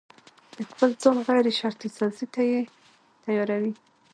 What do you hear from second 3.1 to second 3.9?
تياروي.